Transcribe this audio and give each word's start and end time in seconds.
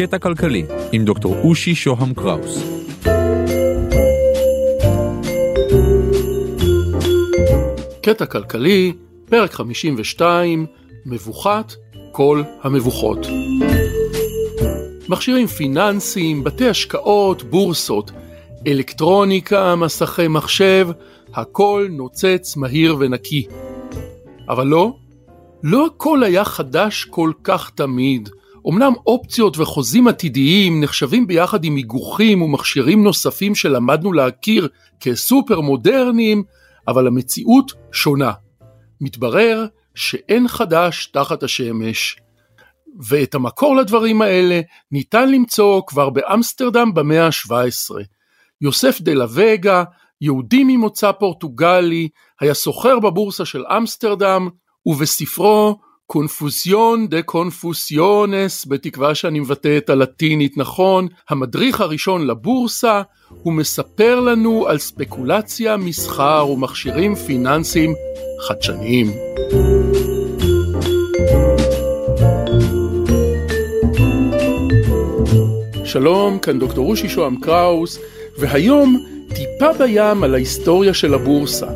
קטע 0.00 0.18
כלכלי 0.18 0.66
עם 0.92 1.04
דוקטור 1.04 1.36
אושי 1.44 1.74
שוהם 1.74 2.14
קראוס. 2.14 2.64
קטע 8.02 8.26
כלכלי, 8.26 8.92
פרק 9.24 9.52
52, 9.52 10.66
מבוכת 11.06 11.72
כל 12.12 12.42
המבוכות. 12.62 13.26
מכשירים 15.08 15.46
פיננסיים, 15.46 16.44
בתי 16.44 16.68
השקעות, 16.68 17.42
בורסות, 17.42 18.10
אלקטרוניקה, 18.66 19.76
מסכי 19.76 20.28
מחשב, 20.28 20.88
הכל 21.34 21.88
נוצץ 21.90 22.56
מהיר 22.56 22.96
ונקי. 22.98 23.46
אבל 24.48 24.66
לא, 24.66 24.96
לא 25.62 25.86
הכל 25.86 26.22
היה 26.22 26.44
חדש 26.44 27.04
כל 27.04 27.32
כך 27.44 27.70
תמיד. 27.74 28.28
אמנם 28.68 28.92
אופציות 29.06 29.58
וחוזים 29.58 30.08
עתידיים 30.08 30.80
נחשבים 30.80 31.26
ביחד 31.26 31.64
עם 31.64 31.76
היגוחים 31.76 32.42
ומכשירים 32.42 33.04
נוספים 33.04 33.54
שלמדנו 33.54 34.12
להכיר 34.12 34.68
כסופר 35.00 35.60
מודרניים, 35.60 36.42
אבל 36.88 37.06
המציאות 37.06 37.72
שונה. 37.92 38.32
מתברר 39.00 39.66
שאין 39.94 40.48
חדש 40.48 41.06
תחת 41.06 41.42
השמש. 41.42 42.16
ואת 43.08 43.34
המקור 43.34 43.76
לדברים 43.76 44.22
האלה 44.22 44.60
ניתן 44.92 45.30
למצוא 45.30 45.82
כבר 45.86 46.10
באמסטרדם 46.10 46.94
במאה 46.94 47.26
ה-17. 47.26 47.94
יוסף 48.60 49.00
דה 49.00 49.14
לה 49.14 49.84
יהודי 50.20 50.64
ממוצא 50.64 51.12
פורטוגלי, 51.12 52.08
היה 52.40 52.54
סוחר 52.54 52.98
בבורסה 52.98 53.44
של 53.44 53.64
אמסטרדם, 53.76 54.48
ובספרו 54.86 55.80
Confusión 56.12 57.08
de 57.08 57.22
confusiones, 57.22 58.66
בתקווה 58.66 59.14
שאני 59.14 59.40
מבטא 59.40 59.76
את 59.76 59.90
הלטינית 59.90 60.56
נכון, 60.56 61.08
המדריך 61.28 61.80
הראשון 61.80 62.26
לבורסה, 62.26 63.02
הוא 63.28 63.52
מספר 63.52 64.20
לנו 64.20 64.66
על 64.68 64.78
ספקולציה, 64.78 65.76
מסחר 65.76 66.46
ומכשירים 66.48 67.14
פיננסיים 67.14 67.94
חדשניים. 68.48 69.12
שלום, 75.84 76.38
כאן 76.38 76.58
דוקטור 76.58 76.86
אושי 76.86 77.08
שוהם 77.08 77.36
קראוס, 77.40 77.98
והיום 78.38 79.04
טיפה 79.28 79.72
בים 79.72 80.24
על 80.24 80.34
ההיסטוריה 80.34 80.94
של 80.94 81.14
הבורסה. 81.14 81.68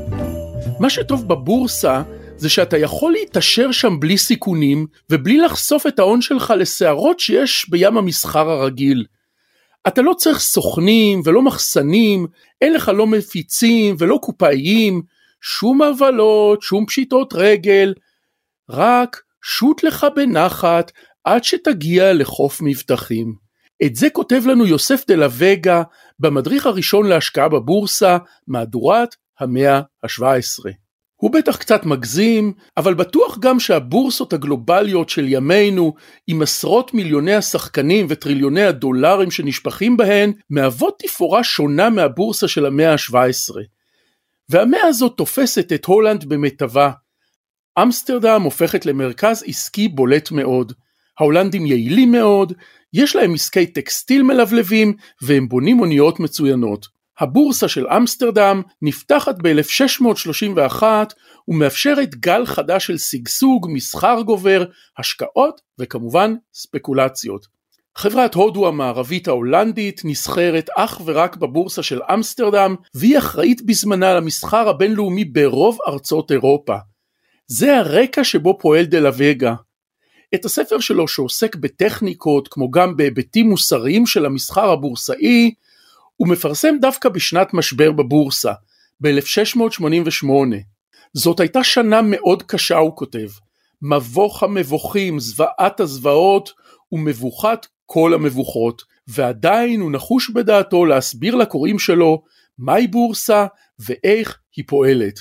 מה 0.80 0.90
שטוב 0.90 1.28
בבורסה 1.28 2.02
זה 2.44 2.50
שאתה 2.50 2.78
יכול 2.78 3.12
להתעשר 3.12 3.72
שם 3.72 4.00
בלי 4.00 4.18
סיכונים 4.18 4.86
ובלי 5.10 5.38
לחשוף 5.38 5.86
את 5.86 5.98
ההון 5.98 6.22
שלך 6.22 6.52
לסערות 6.56 7.20
שיש 7.20 7.66
בים 7.70 7.96
המסחר 7.96 8.50
הרגיל. 8.50 9.04
אתה 9.88 10.02
לא 10.02 10.14
צריך 10.18 10.38
סוכנים 10.38 11.20
ולא 11.24 11.42
מחסנים, 11.42 12.26
אין 12.60 12.72
לך 12.72 12.88
לא 12.88 13.06
מפיצים 13.06 13.96
ולא 13.98 14.18
קופאיים, 14.22 15.02
שום 15.40 15.82
הבלות, 15.82 16.62
שום 16.62 16.86
פשיטות 16.86 17.32
רגל, 17.36 17.94
רק 18.70 19.20
שוט 19.42 19.82
לך 19.82 20.06
בנחת 20.16 20.92
עד 21.24 21.44
שתגיע 21.44 22.12
לחוף 22.12 22.58
מבטחים. 22.62 23.34
את 23.84 23.96
זה 23.96 24.10
כותב 24.10 24.42
לנו 24.46 24.66
יוסף 24.66 25.04
דה 25.08 25.16
לה 25.16 25.82
במדריך 26.18 26.66
הראשון 26.66 27.06
להשקעה 27.06 27.48
בבורסה, 27.48 28.18
מהדורת 28.48 29.14
המאה 29.40 29.76
ה-17. 29.76 30.83
הוא 31.24 31.32
בטח 31.32 31.56
קצת 31.56 31.86
מגזים, 31.86 32.52
אבל 32.76 32.94
בטוח 32.94 33.38
גם 33.38 33.60
שהבורסות 33.60 34.32
הגלובליות 34.32 35.08
של 35.08 35.24
ימינו, 35.28 35.94
עם 36.26 36.42
עשרות 36.42 36.94
מיליוני 36.94 37.34
השחקנים 37.34 38.06
וטריליוני 38.08 38.62
הדולרים 38.62 39.30
שנשפכים 39.30 39.96
בהן, 39.96 40.32
מהוות 40.50 40.98
תפאורה 40.98 41.44
שונה 41.44 41.90
מהבורסה 41.90 42.48
של 42.48 42.66
המאה 42.66 42.92
ה-17. 42.92 43.54
והמאה 44.48 44.86
הזאת 44.86 45.16
תופסת 45.16 45.72
את 45.72 45.84
הולנד 45.84 46.24
במיטבה. 46.24 46.90
אמסטרדם 47.82 48.42
הופכת 48.42 48.86
למרכז 48.86 49.44
עסקי 49.46 49.88
בולט 49.88 50.30
מאוד. 50.30 50.72
ההולנדים 51.20 51.66
יעילים 51.66 52.12
מאוד, 52.12 52.52
יש 52.92 53.16
להם 53.16 53.34
עסקי 53.34 53.66
טקסטיל 53.66 54.22
מלבלבים 54.22 54.94
והם 55.22 55.48
בונים 55.48 55.80
אוניות 55.80 56.20
מצוינות. 56.20 56.93
הבורסה 57.20 57.68
של 57.68 57.86
אמסטרדם 57.88 58.62
נפתחת 58.82 59.34
ב-1631 59.42 60.82
ומאפשרת 61.48 62.14
גל 62.14 62.46
חדש 62.46 62.86
של 62.86 62.98
שגשוג, 62.98 63.68
מסחר 63.70 64.20
גובר, 64.26 64.64
השקעות 64.98 65.60
וכמובן 65.78 66.34
ספקולציות. 66.54 67.46
חברת 67.96 68.34
הודו 68.34 68.68
המערבית 68.68 69.28
ההולנדית 69.28 70.00
נסחרת 70.04 70.70
אך 70.76 71.00
ורק 71.04 71.36
בבורסה 71.36 71.82
של 71.82 72.00
אמסטרדם 72.14 72.74
והיא 72.94 73.18
אחראית 73.18 73.62
בזמנה 73.66 74.14
למסחר 74.14 74.68
הבינלאומי 74.68 75.24
ברוב 75.24 75.78
ארצות 75.88 76.32
אירופה. 76.32 76.76
זה 77.46 77.78
הרקע 77.78 78.24
שבו 78.24 78.58
פועל 78.58 78.84
דה 78.84 79.00
לה 79.00 79.10
את 80.34 80.44
הספר 80.44 80.80
שלו 80.80 81.08
שעוסק 81.08 81.56
בטכניקות 81.56 82.48
כמו 82.48 82.70
גם 82.70 82.96
בהיבטים 82.96 83.48
מוסריים 83.48 84.06
של 84.06 84.26
המסחר 84.26 84.70
הבורסאי 84.70 85.54
הוא 86.16 86.28
מפרסם 86.28 86.74
דווקא 86.80 87.08
בשנת 87.08 87.54
משבר 87.54 87.92
בבורסה, 87.92 88.52
ב-1688. 89.00 90.26
זאת 91.14 91.40
הייתה 91.40 91.64
שנה 91.64 92.02
מאוד 92.02 92.42
קשה 92.42 92.76
הוא 92.76 92.96
כותב, 92.96 93.28
מבוך 93.82 94.42
המבוכים, 94.42 95.20
זוועת 95.20 95.80
הזוועות 95.80 96.50
ומבוכת 96.92 97.66
כל 97.86 98.14
המבוכות, 98.14 98.82
ועדיין 99.08 99.80
הוא 99.80 99.92
נחוש 99.92 100.30
בדעתו 100.30 100.84
להסביר 100.84 101.34
לקוראים 101.34 101.78
שלו 101.78 102.22
מהי 102.58 102.86
בורסה 102.86 103.46
ואיך 103.78 104.38
היא 104.56 104.64
פועלת. 104.68 105.14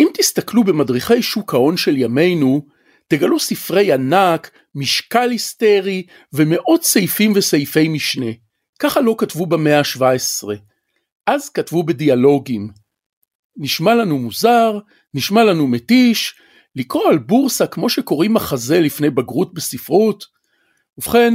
אם 0.00 0.08
תסתכלו 0.14 0.64
במדריכי 0.64 1.22
שוק 1.22 1.54
ההון 1.54 1.76
של 1.76 1.96
ימינו, 1.96 2.66
תגלו 3.08 3.40
ספרי 3.40 3.92
ענק, 3.92 4.50
משקל 4.74 5.30
היסטרי 5.30 6.06
ומאות 6.32 6.84
סעיפים 6.84 7.32
וסעיפי 7.34 7.88
משנה. 7.88 8.30
ככה 8.78 9.00
לא 9.00 9.14
כתבו 9.18 9.46
במאה 9.46 9.78
ה-17. 9.78 10.48
אז 11.26 11.48
כתבו 11.48 11.82
בדיאלוגים. 11.82 12.70
נשמע 13.56 13.94
לנו 13.94 14.18
מוזר, 14.18 14.78
נשמע 15.14 15.44
לנו 15.44 15.66
מתיש, 15.66 16.34
לקרוא 16.76 17.08
על 17.08 17.18
בורסה 17.18 17.66
כמו 17.66 17.88
שקוראים 17.88 18.34
מחזה 18.34 18.80
לפני 18.80 19.10
בגרות 19.10 19.54
בספרות. 19.54 20.24
ובכן, 20.98 21.34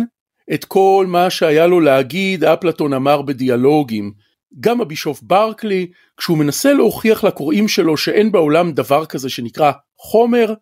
את 0.53 0.65
כל 0.65 1.05
מה 1.09 1.29
שהיה 1.29 1.67
לו 1.67 1.79
להגיד 1.79 2.43
אפלטון 2.43 2.93
אמר 2.93 3.21
בדיאלוגים. 3.21 4.13
גם 4.59 4.81
הבישוף 4.81 5.21
ברקלי, 5.21 5.91
כשהוא 6.17 6.37
מנסה 6.37 6.73
להוכיח 6.73 7.23
לקוראים 7.23 7.67
שלו 7.67 7.97
שאין 7.97 8.31
בעולם 8.31 8.71
דבר 8.71 9.05
כזה 9.05 9.29
שנקרא 9.29 9.71
חומר, 9.97 10.53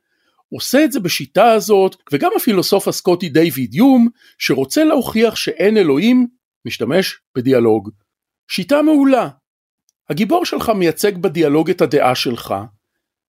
עושה 0.53 0.83
את 0.83 0.91
זה 0.91 0.99
בשיטה 0.99 1.51
הזאת, 1.51 1.95
וגם 2.11 2.31
הפילוסוף 2.35 2.87
הסקוטי 2.87 3.29
דיוויד 3.29 3.75
יום, 3.75 4.07
שרוצה 4.37 4.83
להוכיח 4.83 5.35
שאין 5.35 5.77
אלוהים, 5.77 6.27
משתמש 6.67 7.19
בדיאלוג. 7.37 7.89
שיטה 8.51 8.81
מעולה. 8.81 9.29
הגיבור 10.09 10.45
שלך 10.45 10.69
מייצג 10.69 11.17
בדיאלוג 11.17 11.69
את 11.69 11.81
הדעה 11.81 12.15
שלך. 12.15 12.55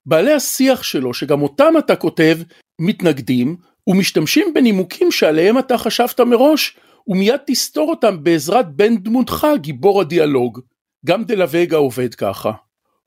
בעלי 0.07 0.33
השיח 0.33 0.83
שלו, 0.83 1.15
שגם 1.15 1.43
אותם 1.43 1.75
אתה 1.79 1.97
כותב, 1.97 2.39
מתנגדים 2.81 3.57
ומשתמשים 3.87 4.55
בנימוקים 4.55 5.11
שעליהם 5.11 5.59
אתה 5.59 5.79
חשבת 5.79 6.21
מראש, 6.21 6.77
ומיד 7.07 7.41
תסתור 7.47 7.91
אותם 7.91 8.25
בעזרת 8.25 8.77
בן 8.77 8.97
דמותך, 8.97 9.47
גיבור 9.57 10.01
הדיאלוג. 10.01 10.61
גם 11.07 11.25
דלווגה 11.25 11.77
עובד 11.77 12.15
ככה. 12.15 12.53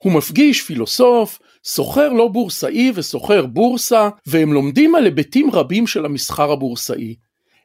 הוא 0.02 0.12
מפגיש 0.12 0.62
פילוסוף, 0.62 1.38
סוחר 1.64 2.08
לא 2.08 2.28
בורסאי 2.28 2.92
וסוחר 2.94 3.46
בורסה, 3.46 4.08
והם 4.26 4.52
לומדים 4.52 4.94
על 4.94 5.04
היבטים 5.04 5.50
רבים 5.50 5.86
של 5.86 6.04
המסחר 6.04 6.52
הבורסאי. 6.52 7.14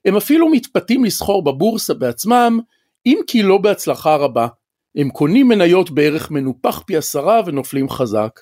הם 0.08 0.18
אפילו 0.18 0.50
מתפתים 0.50 1.04
לסחור 1.04 1.44
בבורסה 1.44 1.94
בעצמם, 1.94 2.60
אם 3.06 3.20
כי 3.28 3.44
לא 3.44 3.58
בהצלחה 3.58 4.16
רבה. 4.16 4.48
הם 4.96 5.10
קונים 5.10 5.48
מניות 5.48 5.92
בערך 5.92 6.32
מנופח 6.32 6.80
פי 6.86 6.98
עשרה 6.98 7.42
ונופלים 7.46 7.90
חזק. 7.90 8.40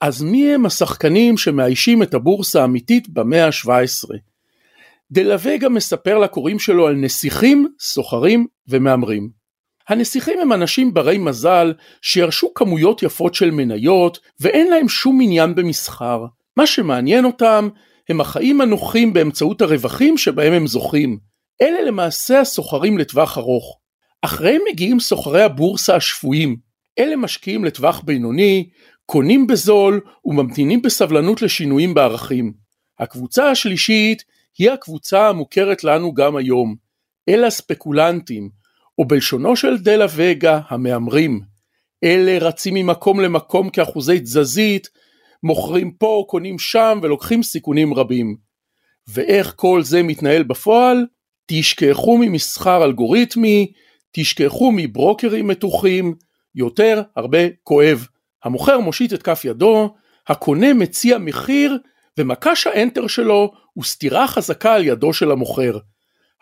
אז 0.00 0.22
מי 0.22 0.54
הם 0.54 0.66
השחקנים 0.66 1.36
שמאיישים 1.36 2.02
את 2.02 2.14
הבורסה 2.14 2.62
האמיתית 2.62 3.08
במאה 3.08 3.46
ה-17? 3.46 4.14
דלווגה 5.10 5.68
מספר 5.68 6.18
לקוראים 6.18 6.58
שלו 6.58 6.86
על 6.86 6.94
נסיכים, 6.94 7.68
סוחרים 7.80 8.46
ומהמרים. 8.68 9.30
הנסיכים 9.88 10.40
הם 10.40 10.52
אנשים 10.52 10.94
ברי 10.94 11.18
מזל 11.18 11.72
שירשו 12.02 12.54
כמויות 12.54 13.02
יפות 13.02 13.34
של 13.34 13.50
מניות 13.50 14.18
ואין 14.40 14.70
להם 14.70 14.88
שום 14.88 15.20
עניין 15.22 15.54
במסחר. 15.54 16.24
מה 16.56 16.66
שמעניין 16.66 17.24
אותם 17.24 17.68
הם 18.08 18.20
החיים 18.20 18.60
הנוחים 18.60 19.12
באמצעות 19.12 19.62
הרווחים 19.62 20.18
שבהם 20.18 20.52
הם 20.52 20.66
זוכים. 20.66 21.18
אלה 21.62 21.82
למעשה 21.82 22.40
הסוחרים 22.40 22.98
לטווח 22.98 23.38
ארוך. 23.38 23.78
אחריהם 24.22 24.62
מגיעים 24.72 25.00
סוחרי 25.00 25.42
הבורסה 25.42 25.96
השפויים. 25.96 26.56
אלה 26.98 27.16
משקיעים 27.16 27.64
לטווח 27.64 28.00
בינוני, 28.00 28.68
קונים 29.06 29.46
בזול 29.46 30.00
וממתינים 30.24 30.82
בסבלנות 30.82 31.42
לשינויים 31.42 31.94
בערכים. 31.94 32.52
הקבוצה 32.98 33.50
השלישית 33.50 34.22
היא 34.58 34.70
הקבוצה 34.70 35.28
המוכרת 35.28 35.84
לנו 35.84 36.14
גם 36.14 36.36
היום. 36.36 36.76
אל 37.28 37.44
הספקולנטים, 37.44 38.50
או 38.98 39.04
בלשונו 39.04 39.56
של 39.56 39.78
דלה 39.78 40.06
וגה, 40.14 40.60
המהמרים. 40.68 41.40
אלה 42.04 42.38
רצים 42.46 42.74
ממקום 42.74 43.20
למקום 43.20 43.70
כאחוזי 43.70 44.20
תזזית, 44.20 44.88
מוכרים 45.44 45.90
פה, 45.90 46.24
קונים 46.28 46.58
שם 46.58 47.00
ולוקחים 47.02 47.42
סיכונים 47.42 47.94
רבים. 47.94 48.36
ואיך 49.08 49.52
כל 49.56 49.82
זה 49.82 50.02
מתנהל 50.02 50.42
בפועל? 50.42 51.06
תשכחו 51.46 52.18
ממסחר 52.18 52.84
אלגוריתמי, 52.84 53.72
תשכחו 54.12 54.72
מברוקרים 54.76 55.48
מתוחים, 55.48 56.14
יותר 56.54 57.02
הרבה 57.16 57.38
כואב. 57.62 58.06
המוכר 58.44 58.80
מושיט 58.80 59.12
את 59.12 59.22
כף 59.22 59.44
ידו, 59.44 59.94
הקונה 60.28 60.74
מציע 60.74 61.18
מחיר 61.18 61.78
ומקש 62.18 62.66
האנטר 62.66 63.06
שלו 63.06 63.52
הוא 63.72 63.84
סתירה 63.84 64.28
חזקה 64.28 64.74
על 64.74 64.84
ידו 64.84 65.12
של 65.12 65.30
המוכר. 65.30 65.78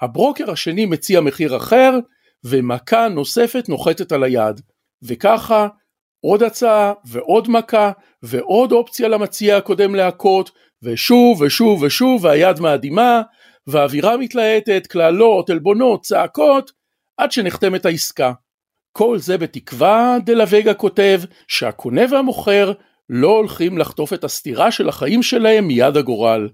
הברוקר 0.00 0.50
השני 0.50 0.86
מציע 0.86 1.20
מחיר 1.20 1.56
אחר 1.56 1.98
ומכה 2.44 3.08
נוספת 3.08 3.68
נוחתת 3.68 4.12
על 4.12 4.22
היד. 4.22 4.60
וככה 5.02 5.68
עוד 6.20 6.42
הצעה 6.42 6.92
ועוד 7.04 7.50
מכה 7.50 7.92
ועוד 8.22 8.72
אופציה 8.72 9.08
למציע 9.08 9.56
הקודם 9.56 9.94
להכות 9.94 10.50
ושוב 10.82 11.40
ושוב 11.40 11.82
ושוב 11.82 12.24
והיד 12.24 12.60
מאדימה 12.60 13.22
והאווירה 13.66 14.16
מתלהטת, 14.16 14.86
קללות, 14.86 15.50
עלבונות, 15.50 16.02
צעקות 16.02 16.72
עד 17.16 17.32
שנחתמת 17.32 17.86
העסקה. 17.86 18.32
כל 18.92 19.18
זה 19.18 19.38
בתקווה, 19.38 20.16
דלה 20.24 20.44
וגה 20.50 20.74
כותב, 20.74 21.20
שהקונה 21.48 22.02
והמוכר 22.10 22.72
לא 23.08 23.28
הולכים 23.28 23.78
לחטוף 23.78 24.12
את 24.12 24.24
הסתירה 24.24 24.70
של 24.70 24.88
החיים 24.88 25.22
שלהם 25.22 25.66
מיד 25.66 25.96
הגורל. 25.96 26.48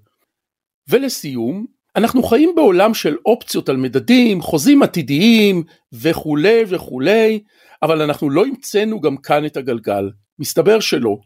ולסיום, 0.89 1.67
אנחנו 1.97 2.23
חיים 2.23 2.53
בעולם 2.57 2.95
של 2.95 3.17
אופציות 3.27 3.69
על 3.69 3.77
מדדים, 3.77 4.41
חוזים 4.43 4.83
עתידיים 4.83 5.63
וכולי 5.93 6.63
וכולי, 6.69 7.43
אבל 7.83 8.03
אנחנו 8.03 8.31
לא 8.31 8.47
המצאנו 8.47 9.01
גם 9.01 9.17
כאן 9.17 9.47
את 9.47 9.57
הגלגל. 9.57 10.11
מסתבר 10.39 10.81
שלא. 10.81 11.17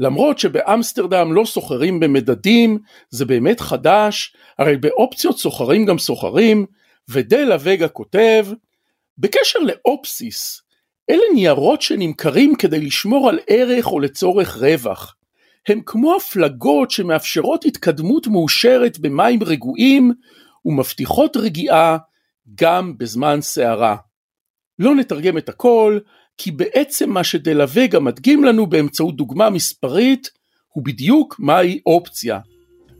למרות 0.00 0.38
שבאמסטרדם 0.38 1.32
לא 1.32 1.44
סוחרים 1.44 2.00
במדדים, 2.00 2.78
זה 3.10 3.24
באמת 3.24 3.60
חדש, 3.60 4.34
הרי 4.58 4.76
באופציות 4.76 5.38
סוחרים 5.38 5.86
גם 5.86 5.98
סוחרים, 5.98 6.66
ודלה 7.08 7.56
וגה 7.60 7.88
כותב, 7.88 8.46
בקשר 9.18 9.58
לאופסיס, 9.58 10.62
אלה 11.10 11.22
ניירות 11.34 11.82
שנמכרים 11.82 12.54
כדי 12.54 12.80
לשמור 12.80 13.28
על 13.28 13.38
ערך 13.46 13.86
או 13.86 14.00
לצורך 14.00 14.56
רווח. 14.56 15.16
הם 15.68 15.80
כמו 15.86 16.16
הפלגות 16.16 16.90
שמאפשרות 16.90 17.64
התקדמות 17.64 18.26
מאושרת 18.26 18.98
במים 18.98 19.42
רגועים 19.42 20.12
ומבטיחות 20.64 21.36
רגיעה 21.36 21.96
גם 22.54 22.98
בזמן 22.98 23.40
סערה. 23.40 23.96
לא 24.78 24.94
נתרגם 24.94 25.38
את 25.38 25.48
הכל, 25.48 25.98
כי 26.42 26.50
בעצם 26.50 27.10
מה 27.10 27.24
שדלה 27.24 27.64
וגה 27.74 28.00
מדגים 28.00 28.44
לנו 28.44 28.66
באמצעות 28.66 29.16
דוגמה 29.16 29.50
מספרית 29.50 30.30
הוא 30.72 30.84
בדיוק 30.84 31.36
מהי 31.38 31.80
אופציה. 31.86 32.38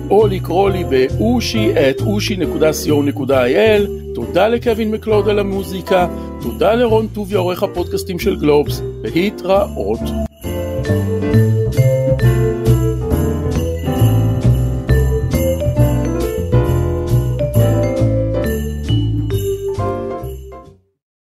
או 0.10 0.28
לקרוא 0.28 0.70
לי 0.70 0.84
באושי 0.84 1.72
את 1.72 2.02
אושי.co.il 2.02 3.88
תודה 4.16 4.48
לקווין 4.48 4.92
מקלוד 4.92 5.30
על 5.30 5.40
המוזיקה, 5.40 6.08
תודה 6.42 6.74
לרון 6.74 7.08
טוביה 7.08 7.40
עורך 7.40 7.64
הפודקאסטים 7.64 8.20
של 8.20 8.40
גלובס, 8.40 8.82
להתראות. 9.04 10.33